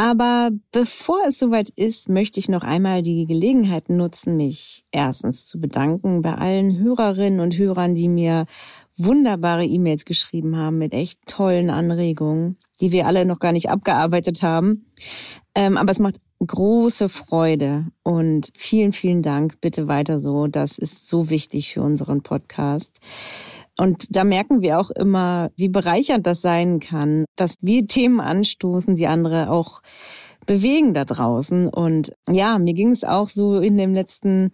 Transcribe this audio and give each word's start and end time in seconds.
Aber 0.00 0.48
bevor 0.72 1.18
es 1.28 1.38
soweit 1.38 1.68
ist, 1.68 2.08
möchte 2.08 2.40
ich 2.40 2.48
noch 2.48 2.62
einmal 2.62 3.02
die 3.02 3.26
Gelegenheit 3.26 3.90
nutzen, 3.90 4.38
mich 4.38 4.86
erstens 4.92 5.46
zu 5.46 5.60
bedanken 5.60 6.22
bei 6.22 6.36
allen 6.36 6.78
Hörerinnen 6.78 7.38
und 7.38 7.58
Hörern, 7.58 7.94
die 7.94 8.08
mir 8.08 8.46
wunderbare 8.96 9.66
E-Mails 9.66 10.06
geschrieben 10.06 10.56
haben 10.56 10.78
mit 10.78 10.94
echt 10.94 11.20
tollen 11.26 11.68
Anregungen, 11.68 12.56
die 12.80 12.92
wir 12.92 13.06
alle 13.06 13.26
noch 13.26 13.40
gar 13.40 13.52
nicht 13.52 13.68
abgearbeitet 13.68 14.40
haben. 14.40 14.86
Ähm, 15.54 15.76
aber 15.76 15.90
es 15.90 15.98
macht 15.98 16.18
große 16.46 17.10
Freude 17.10 17.84
und 18.02 18.52
vielen, 18.54 18.94
vielen 18.94 19.20
Dank. 19.20 19.60
Bitte 19.60 19.86
weiter 19.86 20.18
so. 20.18 20.46
Das 20.46 20.78
ist 20.78 21.06
so 21.06 21.28
wichtig 21.28 21.74
für 21.74 21.82
unseren 21.82 22.22
Podcast. 22.22 22.98
Und 23.80 24.14
da 24.14 24.24
merken 24.24 24.60
wir 24.60 24.78
auch 24.78 24.90
immer, 24.90 25.52
wie 25.56 25.70
bereichernd 25.70 26.26
das 26.26 26.42
sein 26.42 26.80
kann, 26.80 27.24
dass 27.34 27.54
wir 27.62 27.86
Themen 27.86 28.20
anstoßen, 28.20 28.94
die 28.94 29.06
andere 29.06 29.50
auch 29.50 29.80
bewegen 30.44 30.92
da 30.92 31.06
draußen. 31.06 31.66
Und 31.66 32.12
ja, 32.28 32.58
mir 32.58 32.74
ging 32.74 32.90
es 32.90 33.04
auch 33.04 33.30
so 33.30 33.58
in 33.58 33.78
den 33.78 33.94
letzten 33.94 34.50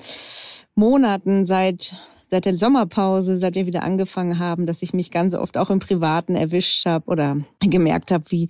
Monaten 0.77 1.45
seit 1.45 1.97
seit 2.28 2.44
der 2.44 2.58
Sommerpause, 2.58 3.38
seit 3.38 3.55
wir 3.55 3.66
wieder 3.66 3.82
angefangen 3.82 4.38
haben, 4.38 4.66
dass 4.66 4.82
ich 4.82 4.92
mich 4.92 5.10
ganz 5.10 5.34
oft 5.34 5.56
auch 5.56 5.70
im 5.70 5.78
Privaten 5.78 6.34
erwischt 6.34 6.84
habe 6.86 7.06
oder 7.06 7.36
gemerkt 7.60 8.10
habe, 8.10 8.24
wie, 8.28 8.48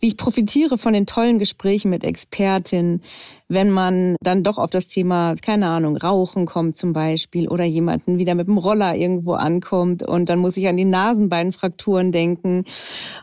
wie 0.00 0.08
ich 0.08 0.16
profitiere 0.16 0.78
von 0.78 0.92
den 0.92 1.06
tollen 1.06 1.38
Gesprächen 1.38 1.90
mit 1.90 2.04
Expertinnen, 2.04 3.02
wenn 3.48 3.70
man 3.70 4.16
dann 4.20 4.42
doch 4.42 4.58
auf 4.58 4.70
das 4.70 4.88
Thema, 4.88 5.34
keine 5.36 5.68
Ahnung, 5.68 5.96
Rauchen 5.96 6.46
kommt 6.46 6.76
zum 6.76 6.92
Beispiel 6.92 7.48
oder 7.48 7.64
jemanden 7.64 8.18
wieder 8.18 8.34
mit 8.34 8.46
dem 8.46 8.58
Roller 8.58 8.94
irgendwo 8.94 9.34
ankommt 9.34 10.02
und 10.02 10.28
dann 10.28 10.38
muss 10.38 10.56
ich 10.56 10.68
an 10.68 10.76
die 10.76 10.84
Nasenbeinfrakturen 10.84 12.10
denken. 12.12 12.64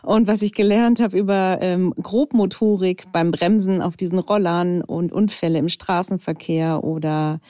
Und 0.02 0.28
was 0.28 0.42
ich 0.42 0.52
gelernt 0.52 1.00
habe 1.00 1.18
über 1.18 1.58
ähm, 1.60 1.92
Grobmotorik 2.00 3.10
beim 3.12 3.30
Bremsen 3.30 3.82
auf 3.82 3.96
diesen 3.96 4.18
Rollern 4.18 4.82
und 4.82 5.12
Unfälle 5.12 5.58
im 5.58 5.68
Straßenverkehr 5.68 6.82
oder 6.84 7.40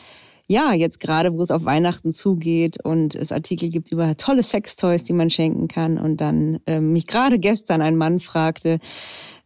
ja, 0.47 0.73
jetzt 0.73 1.01
gerade, 1.01 1.33
wo 1.33 1.43
es 1.43 1.51
auf 1.51 1.65
Weihnachten 1.65 2.12
zugeht 2.12 2.83
und 2.85 3.15
es 3.15 3.33
Artikel 3.33 3.71
gibt 3.71 3.93
über 3.93 4.17
tolle 4.17 4.43
Sextoys, 4.43 5.05
die 5.05 5.12
man 5.12 5.31
schenken 5.31 5.69
kann. 5.69 5.98
Und 5.98 6.21
dann 6.21 6.61
ähm, 6.67 6.93
mich 6.93 7.07
gerade 7.07 7.39
gestern 7.39 7.83
ein 7.83 7.97
Mann 7.97 8.21
fragte, 8.21 8.79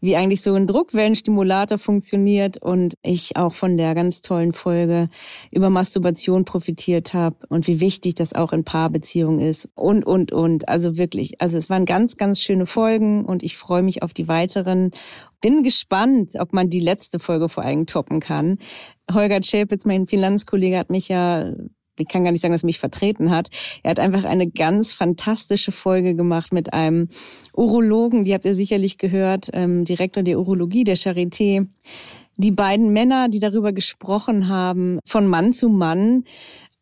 wie 0.00 0.16
eigentlich 0.16 0.42
so 0.42 0.55
ein 0.55 0.66
Druckwellenstimulator 0.66 1.78
funktioniert 1.78 2.62
und 2.62 2.94
ich 3.02 3.36
auch 3.36 3.55
von 3.55 3.77
der 3.77 3.94
ganz 3.94 4.20
tollen 4.20 4.52
Folge 4.52 5.08
über 5.50 5.70
Masturbation 5.70 6.44
profitiert 6.44 7.14
habe 7.14 7.36
und 7.48 7.66
wie 7.66 7.80
wichtig 7.80 8.14
das 8.14 8.34
auch 8.34 8.52
in 8.52 8.64
Paarbeziehungen 8.64 9.41
ist 9.41 9.69
und, 9.74 10.06
und, 10.06 10.33
und. 10.33 10.69
Also 10.69 10.97
wirklich, 10.97 11.41
also 11.41 11.58
es 11.58 11.70
waren 11.70 11.86
ganz, 11.86 12.17
ganz 12.17 12.41
schöne 12.41 12.67
Folgen 12.67 13.24
und 13.24 13.42
ich 13.42 13.56
freue 13.56 13.83
mich 13.83 14.02
auf 14.02 14.12
die 14.12 14.28
weiteren. 14.28 14.91
Bin 15.41 15.62
gespannt, 15.62 16.33
ob 16.39 16.52
man 16.52 16.70
die 16.70 16.80
letzte 16.80 17.19
Folge 17.19 17.48
vor 17.48 17.64
allem 17.64 17.86
toppen 17.86 18.20
kann. 18.20 18.58
Holger 19.12 19.42
Schäpitz, 19.42 19.84
mein 19.84 20.06
Finanzkollege, 20.06 20.78
hat 20.78 20.91
mich 20.91 21.08
ja 21.08 21.52
ich 21.98 22.08
kann 22.08 22.25
gar 22.25 22.33
nicht 22.33 22.42
sagen, 22.42 22.52
dass 22.52 22.62
er 22.62 22.66
mich 22.66 22.78
vertreten 22.78 23.30
hat. 23.30 23.48
Er 23.83 23.91
hat 23.91 24.00
einfach 24.00 24.25
eine 24.25 24.48
ganz 24.48 24.92
fantastische 24.92 25.72
Folge 25.72 26.14
gemacht 26.14 26.52
mit 26.52 26.73
einem 26.73 27.08
Urologen, 27.55 28.24
die 28.24 28.34
habt 28.34 28.45
ihr 28.45 28.55
sicherlich 28.55 28.98
gehört, 28.98 29.51
ähm, 29.52 29.84
Direktor 29.84 30.23
der 30.23 30.39
Urologie 30.39 30.84
der 30.84 30.96
Charité. 30.96 31.67
Die 32.36 32.51
beiden 32.51 32.92
Männer, 32.92 33.29
die 33.29 33.40
darüber 33.40 33.73
gesprochen 33.73 34.48
haben, 34.48 34.98
von 35.07 35.27
Mann 35.27 35.52
zu 35.52 35.70
Mann, 35.70 36.24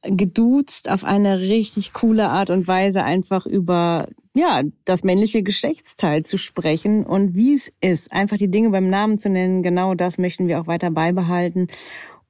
geduzt 0.02 0.91
auf 0.91 1.04
eine 1.04 1.41
richtig 1.41 1.92
coole 1.92 2.28
Art 2.28 2.50
und 2.50 2.69
Weise 2.69 3.04
einfach 3.04 3.46
über 3.46 4.08
ja, 4.36 4.62
das 4.84 5.04
männliche 5.04 5.44
Geschlechtsteil 5.44 6.25
zu 6.25 6.38
sprechen 6.38 7.06
und 7.06 7.36
wie 7.36 7.54
es 7.54 7.72
ist, 7.81 8.12
einfach 8.12 8.36
die 8.36 8.50
Dinge 8.50 8.70
beim 8.70 8.91
Namen 8.91 9.19
zu 9.19 9.31
nennen. 9.31 9.62
Genau 9.62 9.94
das 9.94 10.19
möchten 10.19 10.48
wir 10.48 10.60
auch 10.60 10.66
weiter 10.66 10.91
beibehalten 10.91 11.69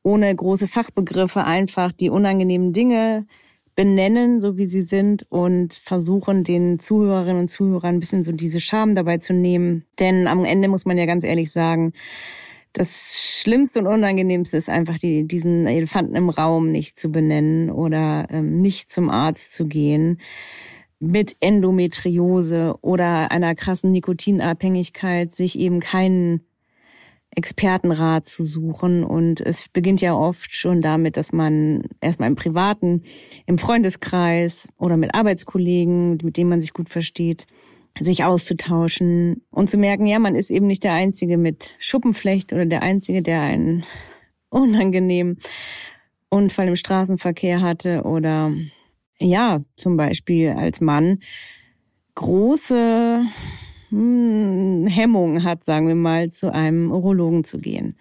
ohne 0.04 0.32
große 0.32 0.68
Fachbegriffe 0.68 1.42
einfach 1.42 1.90
die 1.90 2.10
unangenehmen 2.10 2.72
Dinge 2.72 3.26
benennen, 3.74 4.40
so 4.40 4.56
wie 4.56 4.66
sie 4.66 4.82
sind 4.82 5.26
und 5.30 5.74
versuchen, 5.74 6.44
den 6.44 6.78
Zuhörerinnen 6.78 7.40
und 7.40 7.48
Zuhörern 7.48 7.96
ein 7.96 8.00
bisschen 8.00 8.22
so 8.22 8.30
diese 8.30 8.60
Scham 8.60 8.94
dabei 8.94 9.18
zu 9.18 9.32
nehmen. 9.32 9.84
Denn 9.98 10.28
am 10.28 10.44
Ende 10.44 10.68
muss 10.68 10.84
man 10.84 10.98
ja 10.98 11.06
ganz 11.06 11.24
ehrlich 11.24 11.50
sagen, 11.50 11.92
das 12.72 13.40
Schlimmste 13.40 13.80
und 13.80 13.86
Unangenehmste 13.86 14.56
ist 14.56 14.68
einfach, 14.68 14.98
die, 14.98 15.26
diesen 15.26 15.66
Elefanten 15.66 16.16
im 16.16 16.28
Raum 16.28 16.70
nicht 16.70 16.98
zu 16.98 17.10
benennen 17.10 17.70
oder 17.70 18.26
ähm, 18.30 18.60
nicht 18.60 18.92
zum 18.92 19.10
Arzt 19.10 19.54
zu 19.54 19.66
gehen 19.66 20.20
mit 21.00 21.36
Endometriose 21.40 22.76
oder 22.80 23.30
einer 23.30 23.54
krassen 23.54 23.90
Nikotinabhängigkeit, 23.92 25.34
sich 25.34 25.58
eben 25.58 25.80
keinen 25.80 26.40
Expertenrat 27.36 28.26
zu 28.26 28.44
suchen. 28.44 29.04
Und 29.04 29.40
es 29.40 29.68
beginnt 29.68 30.00
ja 30.00 30.14
oft 30.14 30.54
schon 30.54 30.82
damit, 30.82 31.16
dass 31.16 31.32
man 31.32 31.82
erstmal 32.00 32.28
im 32.28 32.36
Privaten, 32.36 33.02
im 33.46 33.58
Freundeskreis 33.58 34.68
oder 34.78 34.96
mit 34.96 35.14
Arbeitskollegen, 35.14 36.18
mit 36.22 36.36
denen 36.36 36.50
man 36.50 36.60
sich 36.60 36.72
gut 36.72 36.88
versteht, 36.88 37.46
sich 38.00 38.24
auszutauschen 38.24 39.42
und 39.50 39.70
zu 39.70 39.78
merken, 39.78 40.06
ja, 40.06 40.18
man 40.18 40.34
ist 40.34 40.50
eben 40.50 40.66
nicht 40.66 40.82
der 40.84 40.94
Einzige 40.94 41.38
mit 41.38 41.74
Schuppenflecht 41.78 42.52
oder 42.52 42.66
der 42.66 42.82
Einzige, 42.82 43.22
der 43.22 43.40
einen 43.40 43.84
unangenehmen 44.50 45.38
Unfall 46.28 46.68
im 46.68 46.76
Straßenverkehr 46.76 47.60
hatte 47.60 48.02
oder 48.02 48.52
ja, 49.18 49.62
zum 49.76 49.96
Beispiel 49.96 50.50
als 50.50 50.80
Mann 50.80 51.20
große 52.16 53.24
hm, 54.84 54.88
Hemmung 54.88 55.44
hat, 55.44 55.64
sagen 55.64 55.88
wir 55.88 55.94
mal, 55.94 56.30
zu 56.30 56.52
einem 56.52 56.90
Urologen 56.90 57.44
zu 57.44 57.58
gehen. 57.58 57.96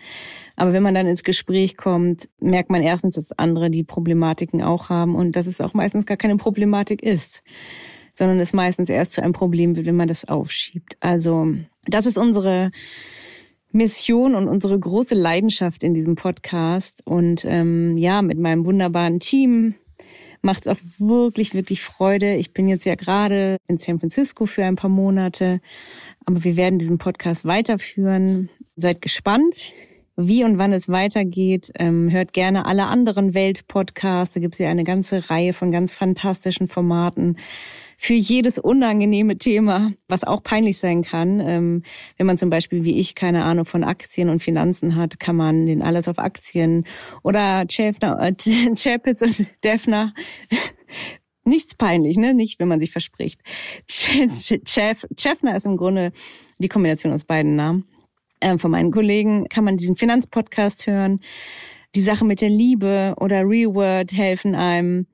Aber 0.55 0.73
wenn 0.73 0.83
man 0.83 0.93
dann 0.93 1.07
ins 1.07 1.23
Gespräch 1.23 1.77
kommt, 1.77 2.29
merkt 2.39 2.69
man 2.69 2.83
erstens, 2.83 3.15
dass 3.15 3.37
andere 3.37 3.69
die 3.69 3.83
Problematiken 3.83 4.61
auch 4.61 4.89
haben 4.89 5.15
und 5.15 5.35
dass 5.35 5.47
es 5.47 5.61
auch 5.61 5.73
meistens 5.73 6.05
gar 6.05 6.17
keine 6.17 6.37
Problematik 6.37 7.01
ist, 7.01 7.43
sondern 8.15 8.39
es 8.39 8.53
meistens 8.53 8.89
erst 8.89 9.13
zu 9.13 9.23
einem 9.23 9.33
Problem 9.33 9.75
wird, 9.75 9.87
wenn 9.87 9.95
man 9.95 10.07
das 10.07 10.25
aufschiebt. 10.25 10.97
Also 10.99 11.53
das 11.85 12.05
ist 12.05 12.17
unsere 12.17 12.71
Mission 13.71 14.35
und 14.35 14.47
unsere 14.47 14.77
große 14.79 15.15
Leidenschaft 15.15 15.83
in 15.83 15.95
diesem 15.95 16.15
Podcast. 16.15 17.01
Und 17.05 17.43
ähm, 17.45 17.97
ja, 17.97 18.21
mit 18.21 18.37
meinem 18.37 18.65
wunderbaren 18.65 19.19
Team, 19.19 19.75
macht 20.43 20.65
es 20.65 20.71
auch 20.71 20.79
wirklich, 20.99 21.53
wirklich 21.53 21.81
Freude. 21.81 22.35
Ich 22.35 22.53
bin 22.53 22.67
jetzt 22.67 22.85
ja 22.85 22.95
gerade 22.95 23.57
in 23.67 23.77
San 23.77 23.99
Francisco 23.99 24.45
für 24.45 24.65
ein 24.65 24.75
paar 24.75 24.89
Monate, 24.89 25.61
aber 26.25 26.43
wir 26.43 26.57
werden 26.57 26.79
diesen 26.79 26.97
Podcast 26.97 27.45
weiterführen. 27.45 28.49
Seid 28.75 29.01
gespannt, 29.01 29.67
wie 30.15 30.43
und 30.43 30.57
wann 30.57 30.73
es 30.73 30.89
weitergeht. 30.89 31.71
Ähm, 31.77 32.11
hört 32.11 32.33
gerne 32.33 32.65
alle 32.65 32.85
anderen 32.85 33.33
Welt-Podcasts. 33.33 34.33
Da 34.33 34.39
gibt 34.39 34.55
es 34.55 34.59
ja 34.59 34.69
eine 34.69 34.83
ganze 34.83 35.29
Reihe 35.29 35.53
von 35.53 35.71
ganz 35.71 35.93
fantastischen 35.93 36.67
Formaten 36.67 37.37
für 37.97 38.13
jedes 38.13 38.59
unangenehme 38.59 39.37
Thema, 39.37 39.93
was 40.07 40.23
auch 40.23 40.43
peinlich 40.43 40.77
sein 40.77 41.03
kann. 41.03 41.39
Ähm, 41.39 41.83
wenn 42.17 42.27
man 42.27 42.37
zum 42.37 42.49
Beispiel 42.49 42.83
wie 42.83 42.99
ich 42.99 43.15
keine 43.15 43.43
Ahnung 43.45 43.65
von 43.65 43.83
Aktien 43.83 44.29
und 44.29 44.43
Finanzen 44.43 44.95
hat, 44.95 45.19
kann 45.19 45.35
man 45.35 45.65
den 45.65 45.81
alles 45.81 46.07
auf 46.07 46.19
Aktien 46.19 46.85
oder 47.23 47.65
Chapitz 47.67 49.21
äh, 49.21 49.25
und 49.25 49.47
Defner 49.63 50.13
nichts 51.45 51.75
peinlich, 51.75 52.17
ne? 52.17 52.33
Nicht, 52.33 52.59
wenn 52.59 52.67
man 52.67 52.79
sich 52.79 52.91
verspricht. 52.91 53.41
Chef, 53.87 55.05
Chefner 55.17 55.55
ist 55.55 55.65
im 55.65 55.77
Grunde 55.77 56.11
die 56.57 56.69
Kombination 56.69 57.13
aus 57.13 57.23
beiden 57.23 57.55
Namen. 57.55 57.85
Ähm, 58.41 58.59
von 58.59 58.71
meinen 58.71 58.91
Kollegen 58.91 59.47
kann 59.49 59.63
man 59.63 59.77
diesen 59.77 59.95
Finanzpodcast 59.95 60.87
hören. 60.87 61.19
Die 61.95 62.03
Sache 62.03 62.25
mit 62.25 62.41
der 62.41 62.49
Liebe 62.49 63.13
oder 63.17 63.47
Real 63.47 63.73
World 63.73 64.11
helfen 64.11 64.55
einem, 64.55 65.07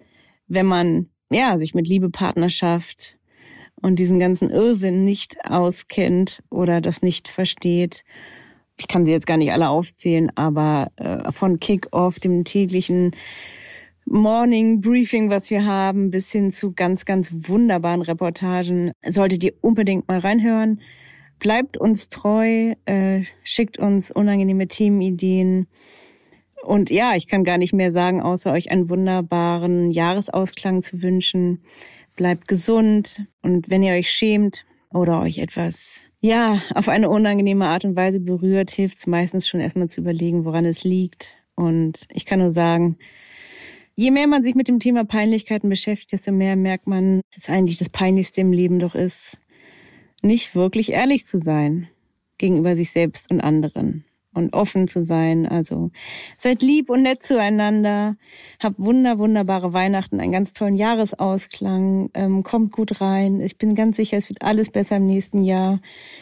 wenn 0.48 0.66
man 0.66 1.10
ja, 1.31 1.58
sich 1.58 1.76
mit 1.76 1.88
Liebe, 1.88 2.10
Partnerschaft 2.10 3.18
und 3.81 3.98
diesen 4.00 4.20
ganzen 4.20 4.50
Irrsinn 4.50 5.06
nicht 5.06 5.38
auskennt 5.46 6.42
oder 6.50 6.81
das 6.81 7.02
nicht 7.02 7.28
versteht. 7.28 8.04
Ich 8.78 8.88
kann 8.88 9.06
sie 9.06 9.12
jetzt 9.12 9.28
gar 9.28 9.38
nicht 9.38 9.52
alle 9.52 9.70
aufzählen, 9.70 10.31
aber 10.36 10.92
äh, 10.96 11.31
von 11.31 11.60
Kick-Off, 11.60 12.20
dem 12.20 12.44
täglichen 12.46 13.16
Morning 14.11 14.81
Briefing, 14.81 15.29
was 15.29 15.51
wir 15.51 15.65
haben, 15.65 16.09
bis 16.09 16.31
hin 16.31 16.51
zu 16.51 16.73
ganz, 16.73 17.06
ganz 17.06 17.31
wunderbaren 17.31 18.01
Reportagen, 18.01 18.91
solltet 19.07 19.44
ihr 19.44 19.53
unbedingt 19.61 20.07
mal 20.07 20.17
reinhören. 20.17 20.81
Bleibt 21.38 21.77
uns 21.77 22.09
treu, 22.09 22.73
äh, 22.85 23.23
schickt 23.44 23.77
uns 23.77 24.09
unangenehme 24.09 24.67
Themenideen 24.67 25.67
und 26.63 26.89
ja, 26.89 27.15
ich 27.15 27.27
kann 27.27 27.44
gar 27.44 27.59
nicht 27.59 27.71
mehr 27.71 27.91
sagen, 27.91 28.19
außer 28.19 28.51
euch 28.51 28.71
einen 28.71 28.89
wunderbaren 28.89 29.91
Jahresausklang 29.91 30.81
zu 30.81 31.03
wünschen. 31.03 31.61
bleibt 32.15 32.47
gesund 32.47 33.27
und 33.44 33.69
wenn 33.69 33.83
ihr 33.83 33.94
euch 33.94 34.09
schämt 34.11 34.65
oder 34.91 35.21
euch 35.21 35.38
etwas 35.38 36.01
ja, 36.19 36.63
auf 36.73 36.89
eine 36.89 37.09
unangenehme 37.09 37.67
Art 37.67 37.85
und 37.85 37.95
Weise 37.95 38.19
berührt, 38.19 38.71
hilft 38.71 38.97
es 38.97 39.06
meistens 39.06 39.47
schon 39.47 39.59
erstmal 39.59 39.88
zu 39.88 40.01
überlegen, 40.01 40.45
woran 40.45 40.65
es 40.65 40.83
liegt. 40.83 41.27
Und 41.53 42.07
ich 42.11 42.25
kann 42.25 42.39
nur 42.39 42.50
sagen, 42.50 42.97
je 44.00 44.12
mehr 44.12 44.28
man 44.28 44.44
sich 44.44 44.56
mit 44.56 44.69
dem 44.69 44.80
Thema 44.80 45.04
Peinlichkeiten 45.04 45.69
beschäftigt, 45.69 46.13
desto 46.13 46.31
mehr 46.31 46.56
merkt 46.56 46.88
man, 46.88 47.19
dass 47.36 47.50
eigentlich 47.50 47.80
das 47.80 47.90
Peinlichste 47.90 48.40
im 48.40 48.54
Leben 48.54 48.80
doch 48.80 48.96
ist, 48.96 49.38
nicht 50.22 50.56
wirklich 50.56 50.94
ehrlich 50.94 51.25
zu 51.25 51.38
sein 51.38 51.90
gegenüber 52.38 52.78
sich 52.78 52.92
selbst 52.92 53.30
und 53.30 53.42
anderen 53.42 54.06
und 54.34 54.54
offen 54.54 54.88
zu 54.88 55.04
sein. 55.04 55.46
Also 55.48 55.92
seid 56.38 56.62
lieb 56.62 56.90
und 56.90 57.02
nett 57.02 57.24
zueinander. 57.24 58.16
Habt 58.60 58.80
wunder, 58.80 59.18
wunderbare 59.18 59.74
Weihnachten, 59.74 60.20
einen 60.20 60.31
ganz 60.31 60.54
tollen 60.54 60.76
Jahresausklang. 60.76 62.10
Ähm, 62.14 62.44
kommt 62.44 62.72
gut 62.72 63.02
rein. 63.02 63.42
Ich 63.42 63.58
bin 63.58 63.76
ganz 63.76 63.98
sicher, 63.98 64.18
es 64.18 64.30
wird 64.30 64.42
alles 64.42 64.70
besser 64.70 64.98
im 64.98 65.06
nächsten 65.06 65.44
Jahr. 65.44 65.80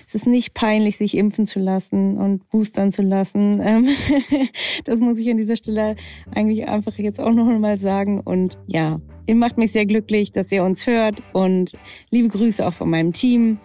Es 0.07 0.15
ist 0.15 0.27
nicht 0.27 0.53
peinlich, 0.53 0.97
sich 0.97 1.15
impfen 1.15 1.45
zu 1.45 1.59
lassen 1.59 2.17
und 2.17 2.49
boostern 2.49 2.91
zu 2.91 3.01
lassen. 3.01 3.61
Ähm, 3.61 3.89
das 4.85 4.99
muss 4.99 5.19
ich 5.19 5.29
an 5.29 5.37
dieser 5.37 5.57
Stelle 5.57 5.95
eigentlich 6.33 6.67
einfach 6.67 6.97
jetzt 6.97 7.19
auch 7.19 7.33
noch 7.33 7.45
mal 7.59 7.77
sagen. 7.77 8.21
Und 8.21 8.57
ja, 8.67 9.01
ihr 9.25 9.35
macht 9.35 9.57
mich 9.57 9.71
sehr 9.71 9.85
glücklich, 9.85 10.31
dass 10.31 10.51
ihr 10.51 10.63
uns 10.63 10.87
hört. 10.87 11.21
Und 11.33 11.73
liebe 12.09 12.29
Grüße 12.29 12.65
auch 12.65 12.73
von 12.73 12.89
meinem 12.89 13.13
Team. 13.13 13.59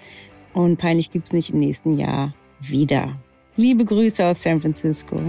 Und 0.52 0.78
peinlich 0.78 1.10
gibt's 1.10 1.32
nicht 1.32 1.50
im 1.50 1.60
nächsten 1.60 1.96
Jahr 1.96 2.34
wieder. 2.60 3.16
Liebe 3.54 3.84
Grüße 3.84 4.24
aus 4.24 4.42
San 4.42 4.62
Francisco. 4.62 5.20